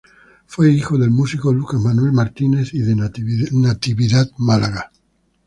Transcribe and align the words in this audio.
Fue 0.47 0.71
hijo 0.71 0.97
del 0.97 1.11
músico 1.11 1.53
Lucas 1.53 1.79
Manuel 1.79 2.11
Martínez 2.11 2.73
y 2.73 2.79
de 2.79 2.95
Natividad 2.95 4.29
Málaga. 4.39 4.91